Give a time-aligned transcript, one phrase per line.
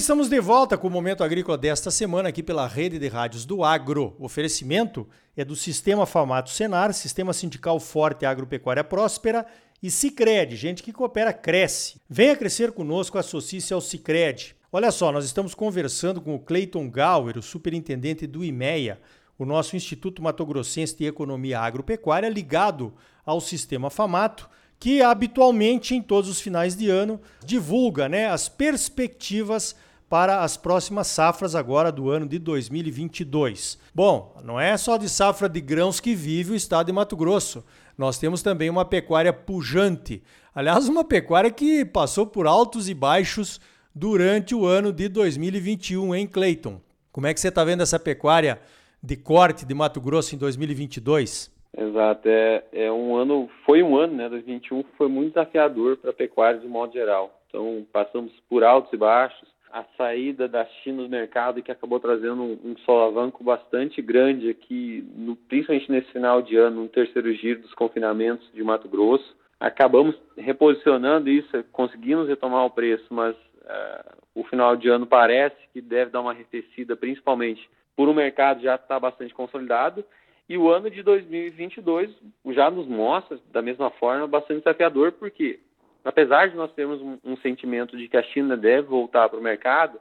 [0.00, 3.62] estamos de volta com o Momento Agrícola desta semana aqui pela Rede de Rádios do
[3.62, 4.16] Agro.
[4.18, 5.06] O oferecimento
[5.36, 9.44] é do Sistema Famato Senar, Sistema Sindical Forte Agropecuária Próspera
[9.82, 12.00] e Cicred, gente que coopera cresce.
[12.08, 14.56] Venha crescer conosco, associe-se ao Cicred.
[14.72, 18.98] Olha só, nós estamos conversando com o Cleiton Gauer, o superintendente do IMEA,
[19.38, 24.48] o nosso Instituto Mato Grossense de Economia Agropecuária, ligado ao Sistema Famato
[24.78, 29.76] que habitualmente em todos os finais de ano divulga né, as perspectivas
[30.10, 33.78] para as próximas safras agora do ano de 2022.
[33.94, 37.64] Bom, não é só de safra de grãos que vive o estado de Mato Grosso.
[37.96, 40.20] Nós temos também uma pecuária pujante.
[40.52, 43.60] Aliás, uma pecuária que passou por altos e baixos
[43.94, 46.80] durante o ano de 2021, hein, Cleiton?
[47.12, 48.60] Como é que você está vendo essa pecuária
[49.00, 51.54] de corte de Mato Grosso em 2022?
[51.78, 56.10] Exato, é, é um ano, foi um ano, né, 2021, que foi muito desafiador para
[56.10, 57.32] a pecuária de modo geral.
[57.46, 62.42] Então, passamos por altos e baixos, a saída da China do mercado que acabou trazendo
[62.42, 67.62] um, um solavanco bastante grande aqui, no, principalmente nesse final de ano, no terceiro giro
[67.62, 69.36] dos confinamentos de Mato Grosso.
[69.58, 75.80] Acabamos reposicionando isso, conseguimos retomar o preço, mas uh, o final de ano parece que
[75.80, 80.04] deve dar uma arrefecida, principalmente por o um mercado já estar tá bastante consolidado
[80.50, 82.10] e o ano de 2022
[82.48, 85.60] já nos mostra, da mesma forma, bastante desafiador, porque
[86.04, 89.42] apesar de nós termos um, um sentimento de que a China deve voltar para o
[89.42, 89.98] mercado,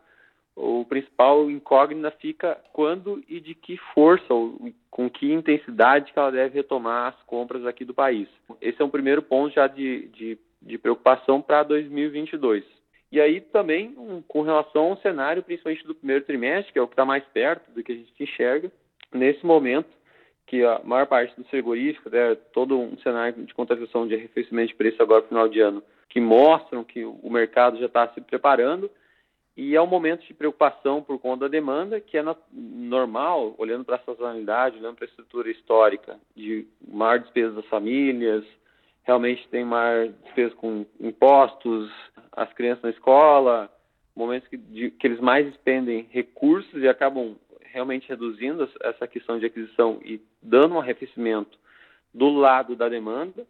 [0.56, 6.32] o principal incógnita fica quando e de que força ou com que intensidade que ela
[6.32, 8.28] deve retomar as compras aqui do país.
[8.60, 12.66] Esse é um primeiro ponto já de, de, de preocupação para 2022.
[13.12, 16.88] E aí também um, com relação ao cenário, principalmente do primeiro trimestre, que é o
[16.88, 18.72] que está mais perto do que a gente enxerga,
[19.14, 19.90] nesse momento
[20.50, 24.76] que a maior parte dos frigoríficos, é todo um cenário de contratação de arrefecimento de
[24.76, 28.90] preço agora no final de ano, que mostram que o mercado já está se preparando
[29.56, 33.98] e é um momento de preocupação por conta da demanda, que é normal, olhando para
[33.98, 38.44] a sazonalidade, olhando para a estrutura histórica, de maior despesa das famílias,
[39.04, 41.92] realmente tem maior despesa com impostos,
[42.32, 43.72] as crianças na escola,
[44.16, 47.36] momentos que, de, que eles mais expendem recursos e acabam
[47.72, 51.58] realmente reduzindo essa questão de aquisição e dando um arrefecimento
[52.14, 53.46] do lado da demanda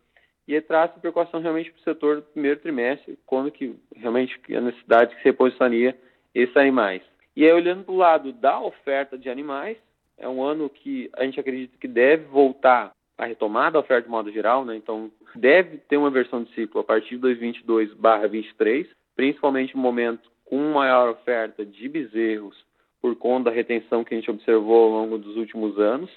[0.48, 5.16] e traz preocupação realmente para o setor do primeiro trimestre, quando que realmente a necessidade
[5.16, 5.96] que se reposicionaria
[6.34, 7.02] esses animais.
[7.36, 9.78] E aí, olhando para o lado da oferta de animais,
[10.18, 14.10] é um ano que a gente acredita que deve voltar a retomada da oferta de
[14.10, 14.76] modo geral, né?
[14.76, 20.74] então deve ter uma versão de ciclo a partir de 2022/23, principalmente no momento com
[20.74, 22.58] maior oferta de bezerros
[23.02, 26.10] por conta da retenção que a gente observou ao longo dos últimos anos.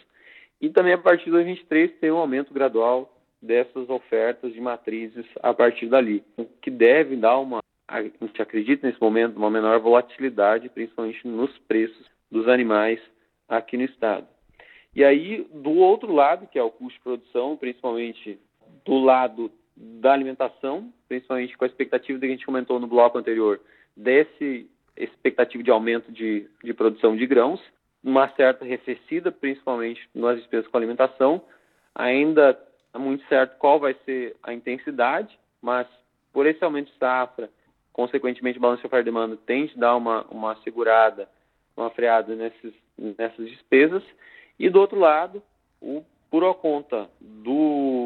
[0.61, 5.53] E também a partir de 2023 tem um aumento gradual dessas ofertas de matrizes a
[5.53, 10.69] partir dali, o que deve dar uma, a gente acredita nesse momento, uma menor volatilidade,
[10.69, 13.01] principalmente nos preços dos animais
[13.49, 14.29] aqui no estado.
[14.95, 18.39] E aí, do outro lado, que é o custo de produção, principalmente
[18.85, 23.61] do lado da alimentação, principalmente com a expectativa que a gente comentou no bloco anterior,
[23.97, 27.61] desse expectativa de aumento de, de produção de grãos,
[28.03, 31.43] uma certa arrefecida, principalmente nas despesas com alimentação.
[31.95, 32.59] Ainda
[32.93, 35.87] é muito certo qual vai ser a intensidade, mas
[36.33, 37.51] por esse aumento de safra,
[37.93, 41.29] consequentemente, o balanço de oferta e demanda tende a dar uma, uma segurada,
[41.77, 44.03] uma freada nesses, nessas despesas.
[44.59, 45.43] E do outro lado,
[45.81, 48.02] o, por conta do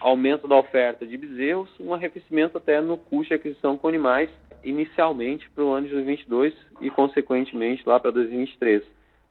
[0.00, 4.30] aumento da oferta de bezerros, um arrefecimento até no custo de aquisição com animais,
[4.62, 8.82] inicialmente para o ano de 2022 e, consequentemente, lá para 2023.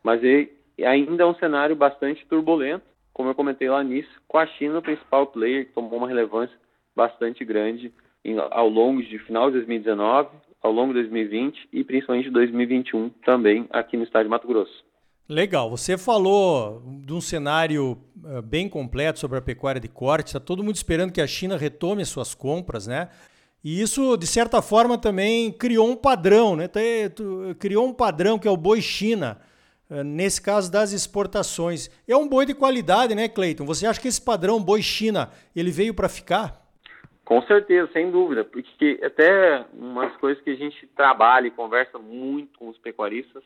[0.04, 0.22] Mas
[0.86, 4.82] ainda é um cenário bastante turbulento, como eu comentei lá nisso, com a China o
[4.82, 6.56] principal player, que tomou uma relevância
[6.96, 7.94] bastante grande
[8.52, 10.30] ao longo de final de 2019,
[10.62, 14.84] ao longo de 2020 e principalmente de 2021 também aqui no estado de Mato Grosso.
[15.28, 20.40] Legal, você falou de um cenário uh, bem completo sobre a pecuária de corte, está
[20.40, 23.10] todo mundo esperando que a China retome suas compras, né?
[23.64, 26.70] E isso, de certa forma, também criou um padrão, né?
[27.58, 29.40] Criou um padrão que é o boi China,
[29.90, 31.90] eh, nesse caso das exportações.
[32.06, 33.66] É um boi de qualidade, né, Cleiton?
[33.66, 36.62] Você acha que esse padrão boi China, ele veio para ficar?
[37.24, 42.60] Com certeza, sem dúvida, porque até umas coisas que a gente trabalha e conversa muito
[42.60, 43.42] com os pecuaristas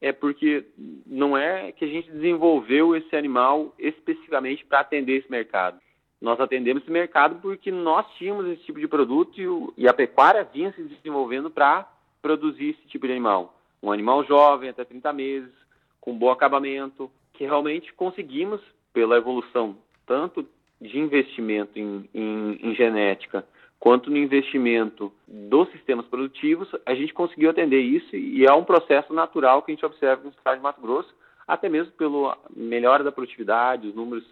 [0.00, 0.64] é porque
[1.06, 5.80] não é que a gente desenvolveu esse animal especificamente para atender esse mercado
[6.20, 9.94] nós atendemos esse mercado porque nós tínhamos esse tipo de produto e, o, e a
[9.94, 11.88] pecuária vinha se desenvolvendo para
[12.20, 13.56] produzir esse tipo de animal.
[13.82, 15.52] Um animal jovem, até 30 meses,
[16.00, 18.60] com bom acabamento, que realmente conseguimos,
[18.92, 20.48] pela evolução tanto
[20.80, 23.46] de investimento em, em, em genética
[23.78, 29.12] quanto no investimento dos sistemas produtivos, a gente conseguiu atender isso e é um processo
[29.12, 31.14] natural que a gente observa no estado de Mato Grosso,
[31.46, 34.24] até mesmo pela melhora da produtividade, os números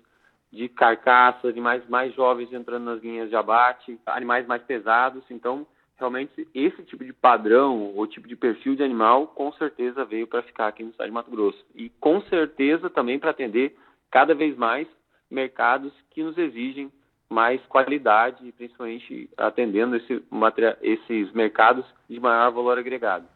[0.52, 5.22] de carcaça, animais mais jovens entrando nas linhas de abate, animais mais pesados.
[5.30, 5.66] Então,
[5.98, 10.42] realmente, esse tipo de padrão ou tipo de perfil de animal, com certeza veio para
[10.42, 11.64] ficar aqui no estado de Mato Grosso.
[11.74, 13.76] E com certeza também para atender
[14.10, 14.86] cada vez mais
[15.30, 16.90] mercados que nos exigem
[17.28, 20.22] mais qualidade, principalmente atendendo esse,
[20.82, 23.26] esses mercados de maior valor agregado.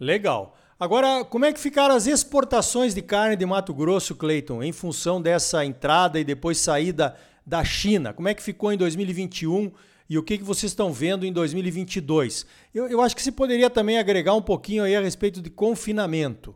[0.00, 0.56] Legal.
[0.78, 5.22] Agora, como é que ficaram as exportações de carne de Mato Grosso, Cleiton, em função
[5.22, 7.16] dessa entrada e depois saída
[7.46, 8.12] da China?
[8.12, 9.70] Como é que ficou em 2021
[10.08, 12.46] e o que, que vocês estão vendo em 2022?
[12.74, 16.54] Eu, eu acho que se poderia também agregar um pouquinho aí a respeito de confinamento.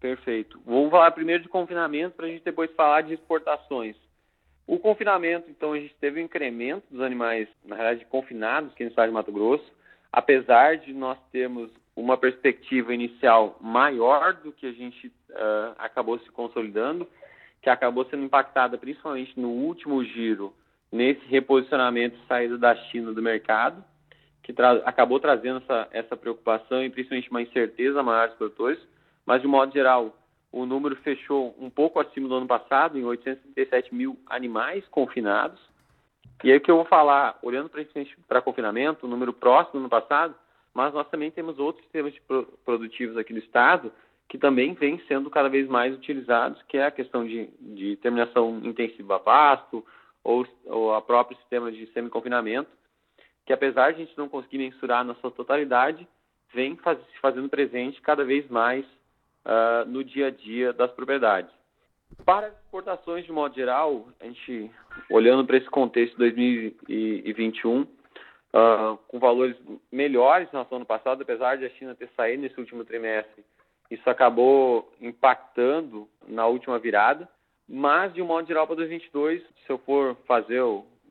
[0.00, 0.60] Perfeito.
[0.66, 3.94] Vamos falar primeiro de confinamento para a gente depois falar de exportações.
[4.70, 8.90] O confinamento, então, a gente teve um incremento dos animais, na realidade, confinados aqui no
[8.90, 9.68] estado de Mato Grosso,
[10.12, 16.30] apesar de nós termos uma perspectiva inicial maior do que a gente uh, acabou se
[16.30, 17.04] consolidando,
[17.60, 20.54] que acabou sendo impactada principalmente no último giro,
[20.92, 23.84] nesse reposicionamento saída da China do mercado,
[24.40, 28.78] que tra acabou trazendo essa, essa preocupação e principalmente uma incerteza maior dos produtores,
[29.26, 30.16] mas de modo geral,
[30.52, 35.60] o número fechou um pouco acima do ano passado, em 837 mil animais confinados.
[36.42, 37.70] E aí o que eu vou falar, olhando
[38.26, 40.34] para confinamento, o número próximo do ano passado,
[40.74, 42.14] mas nós também temos outros sistemas
[42.64, 43.92] produtivos aqui no estado
[44.30, 48.60] que também vêm sendo cada vez mais utilizados, que é a questão de, de terminação
[48.62, 49.84] intensiva a pasto
[50.22, 52.70] ou, ou a próprio sistema de semi-confinamento,
[53.44, 56.06] que apesar de a gente não conseguir mensurar na sua totalidade,
[56.54, 58.86] vem faz, se fazendo presente cada vez mais
[59.44, 61.50] uh, no dia a dia das propriedades.
[62.24, 64.70] Para as exportações de modo geral, a gente
[65.08, 69.56] olhando para esse contexto de 2021, uh, com valores
[69.90, 73.44] melhores em relação ano passado, apesar de a China ter saído nesse último trimestre.
[73.90, 77.28] Isso acabou impactando na última virada,
[77.68, 80.62] mas de um modo geral para 2022, se eu for fazer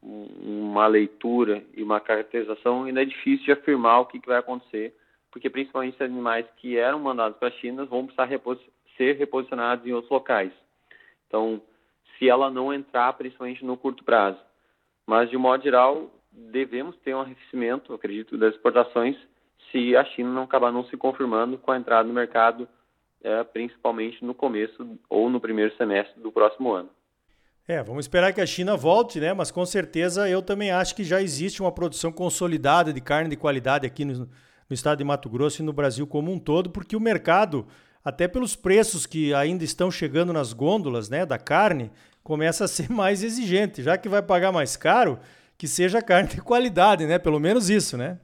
[0.02, 4.94] uma leitura e uma caracterização, ainda é difícil de afirmar o que vai acontecer,
[5.32, 8.60] porque principalmente os animais que eram mandados para a China vão precisar repos
[8.98, 10.52] ser reposicionados em outros locais.
[11.28, 11.62] Então,
[12.18, 14.40] se ela não entrar, principalmente no curto prazo.
[15.08, 19.16] Mas, de modo geral, devemos ter um arrefecimento, acredito, das exportações
[19.72, 22.68] se a China não acabar não se confirmando com a entrada no mercado,
[23.24, 26.90] é, principalmente no começo ou no primeiro semestre do próximo ano.
[27.68, 29.32] É, vamos esperar que a China volte, né?
[29.32, 33.38] Mas com certeza eu também acho que já existe uma produção consolidada de carne de
[33.38, 34.28] qualidade aqui no,
[34.70, 37.66] no estado de Mato Grosso e no Brasil como um todo, porque o mercado,
[38.06, 41.92] até pelos preços que ainda estão chegando nas gôndolas, né, da carne,
[42.24, 45.20] começa a ser mais exigente, já que vai pagar mais caro
[45.58, 47.20] que seja carne de qualidade, né?
[47.20, 48.18] Pelo menos isso, né?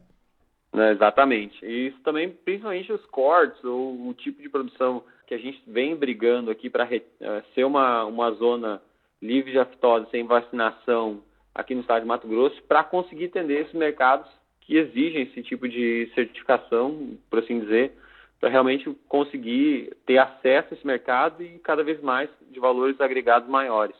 [0.74, 1.66] É, exatamente.
[1.66, 5.98] E isso também, principalmente os cortes, ou o tipo de produção que a gente vem
[5.98, 8.82] brigando aqui para é, ser uma, uma zona
[9.22, 11.22] livre de aftose, sem vacinação
[11.54, 14.30] aqui no estado de Mato Grosso, para conseguir atender esses mercados
[14.66, 17.94] que exigem esse tipo de certificação, por assim dizer,
[18.40, 23.48] para realmente conseguir ter acesso a esse mercado e cada vez mais de valores agregados
[23.48, 23.96] maiores.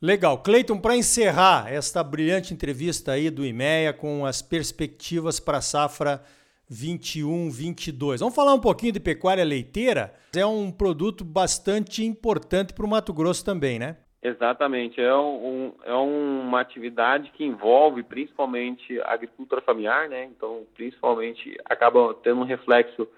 [0.00, 0.38] Legal.
[0.38, 6.22] Cleiton, para encerrar esta brilhante entrevista aí do IMEA com as perspectivas para a safra
[6.70, 8.18] 21-22.
[8.18, 10.12] Vamos falar um pouquinho de pecuária leiteira?
[10.34, 13.96] É um produto bastante importante para o Mato Grosso também, né?
[14.22, 15.00] Exatamente.
[15.00, 20.24] É, um, é uma atividade que envolve principalmente a agricultura familiar, né?
[20.24, 23.08] Então, principalmente, acaba tendo um reflexo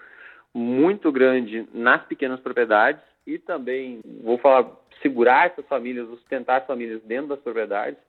[0.53, 4.71] muito grande nas pequenas propriedades e também, vou falar
[5.01, 7.99] segurar essas famílias, sustentar as famílias dentro das propriedades,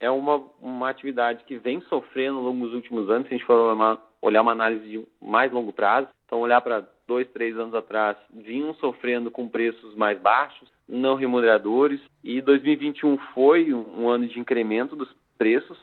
[0.00, 3.46] é uma, uma atividade que vem sofrendo ao longo dos últimos anos, se a gente
[3.46, 3.76] for
[4.20, 6.08] olhar uma análise de mais longo prazo.
[6.26, 12.00] Então, olhar para dois, três anos atrás, vinham sofrendo com preços mais baixos, não remuneradores,
[12.24, 15.78] e 2021 foi um, ano de incremento dos preços.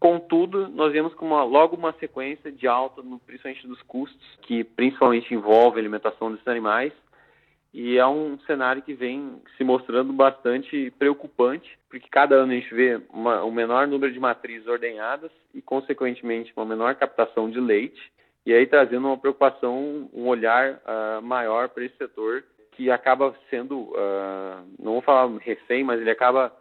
[0.00, 5.78] Contudo, nós vemos logo uma sequência de alta, no, principalmente dos custos, que principalmente envolve
[5.78, 6.92] a alimentação desses animais,
[7.72, 12.74] e é um cenário que vem se mostrando bastante preocupante, porque cada ano a gente
[12.74, 18.02] vê uma, um menor número de matrizes ordenhadas e, consequentemente, uma menor captação de leite,
[18.44, 23.90] e aí trazendo uma preocupação, um olhar uh, maior para esse setor, que acaba sendo,
[23.90, 26.52] uh, não vou falar refém, mas ele acaba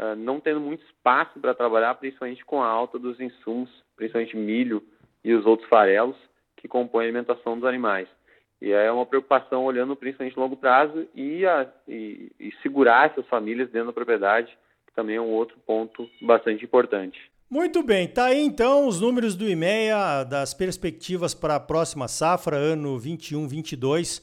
[0.00, 4.82] uh, não tendo muito espaço para trabalhar, principalmente com a alta dos insumos, principalmente milho
[5.24, 6.16] e os outros farelos,
[6.56, 8.08] que compõem a alimentação dos animais.
[8.60, 13.70] E é uma preocupação olhando principalmente longo prazo e, a, e, e segurar essas famílias
[13.70, 17.18] dentro da propriedade, que também é um outro ponto bastante importante.
[17.52, 22.56] Muito bem, tá aí então os números do IMEA das perspectivas para a próxima safra,
[22.56, 24.22] ano 21-22.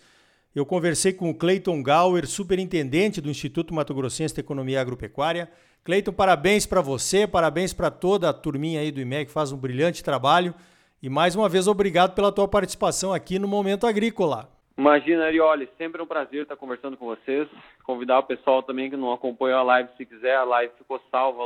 [0.56, 5.48] Eu conversei com o Cleiton Gauer, superintendente do Instituto Mato Grossense de Economia Agropecuária.
[5.84, 9.58] Cleiton, parabéns para você, parabéns para toda a turminha aí do IMEA que faz um
[9.58, 10.56] brilhante trabalho.
[11.00, 14.59] E mais uma vez, obrigado pela tua participação aqui no Momento Agrícola.
[14.80, 17.50] Imagina, Arioli, sempre um prazer estar conversando com vocês.
[17.84, 21.44] Convidar o pessoal também que não acompanhou a live, se quiser, a live ficou salva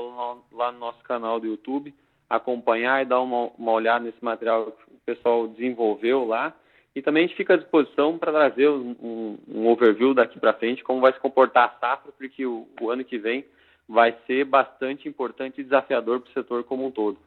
[0.52, 1.92] lá no nosso canal do YouTube.
[2.30, 6.54] Acompanhar e dar uma, uma olhada nesse material que o pessoal desenvolveu lá.
[6.96, 10.84] E também a gente fica à disposição para trazer um, um, overview daqui para frente,
[10.84, 13.44] como vai se comportar a safra, porque o, o ano que vem
[13.90, 17.18] vai ser bastante importante e desafiador para o setor como um todo.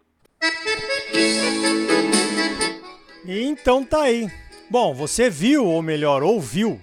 [3.26, 4.46] Então tá aí.
[4.68, 6.80] Bom, você viu, ou melhor, ouviu,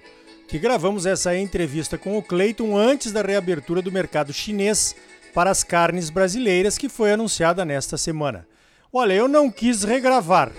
[0.47, 4.95] que gravamos essa entrevista com o Cleiton antes da reabertura do mercado chinês
[5.33, 8.47] para as carnes brasileiras que foi anunciada nesta semana.
[8.91, 10.51] Olha, eu não quis regravar,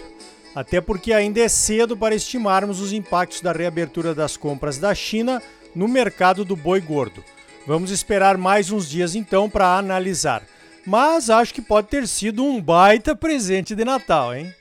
[0.55, 5.41] até porque ainda é cedo para estimarmos os impactos da reabertura das compras da China
[5.75, 7.25] no mercado do boi gordo.
[7.67, 10.43] Vamos esperar mais uns dias então para analisar.
[10.87, 14.55] Mas acho que pode ter sido um baita presente de Natal, hein?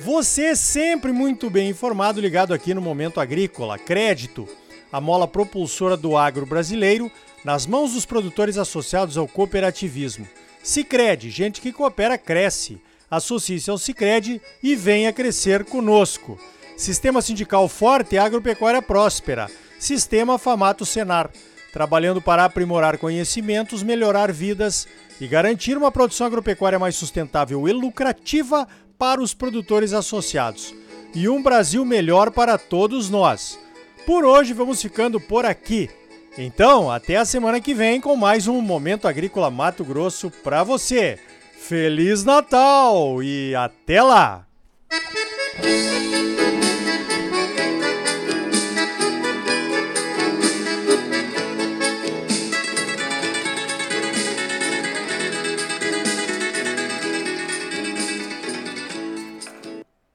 [0.00, 3.76] Você sempre muito bem informado, ligado aqui no Momento Agrícola.
[3.76, 4.48] Crédito,
[4.92, 7.10] a mola propulsora do agro brasileiro,
[7.44, 10.24] nas mãos dos produtores associados ao cooperativismo.
[10.62, 12.80] Sicredi, gente que coopera cresce.
[13.10, 16.38] Associe-se ao Sicredi e venha crescer conosco.
[16.76, 19.50] Sistema sindical forte e agropecuária próspera.
[19.80, 21.28] Sistema Famato Senar,
[21.72, 24.86] trabalhando para aprimorar conhecimentos, melhorar vidas
[25.20, 30.74] e garantir uma produção agropecuária mais sustentável e lucrativa para os produtores associados
[31.14, 33.58] e um Brasil melhor para todos nós.
[34.04, 35.88] Por hoje vamos ficando por aqui.
[36.36, 41.18] Então, até a semana que vem com mais um Momento Agrícola Mato Grosso para você.
[41.58, 44.47] Feliz Natal e até lá!